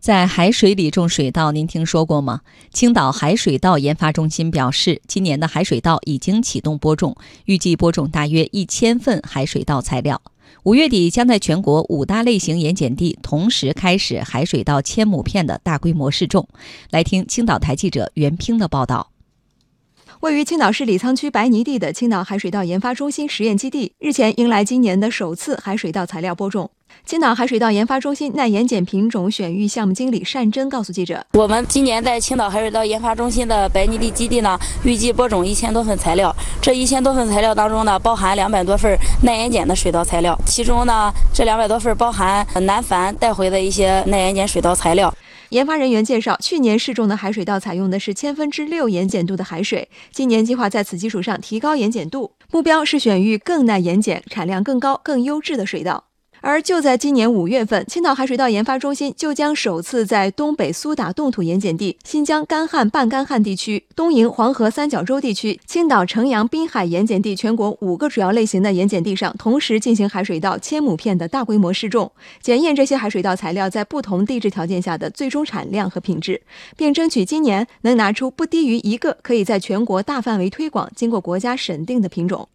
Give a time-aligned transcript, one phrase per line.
[0.00, 2.40] 在海水里种水稻，您听说过吗？
[2.72, 10.22] 青岛海水稻研发中心表示，今年的海水稻已经启动播种，预计播种大约一千份海水稻材料。
[10.62, 16.48] 五月底将在全国五大类型盐碱地同时开始海水稻千亩片的大规模试种。
[16.90, 19.10] 来听青岛台记者袁拼的报道。
[20.20, 26.70] 位于青岛市李沧区白泥地的青岛海水稻研发中心实验基地，日前迎来今年的首次海水稻材料播种。
[27.04, 36.34] 青岛海水稻研发中心耐盐碱品种选育项目经理单真告诉记者：“我们今年在青岛海水稻研发中心的白泥地基地呢，预计播种一千多份材料。
[36.60, 45.12] 这一千多份材料当中呢，包含两百多份耐盐碱的水稻材料，其中呢，这两百多份包含南繁带回的一些耐盐碱水稻材料。”
[45.48, 56.04] 研发人员介绍，去年试种的海水稻采用的是千分之六盐碱度的海水，今年计划在此基础上提高盐碱度，目标是选育更耐盐碱、产量更高、更优质的水稻。
[56.40, 76.40] 而就在今年五月份，青岛海水稻研发中心就将首次在东北苏打冻土盐碱地、新疆干旱半干旱地区、东营黄河三角洲地区、青岛城阳滨海盐碱地全国五个主要类型的盐碱地上，同时进行海水稻千亩片的大规模试种，检验这些海水稻材料在不同地质条件下的最终产量和品质，
[76.76, 82.48] 并争取今年能拿出不低于一个可以在全国大范围推广、经过国家审定的品种。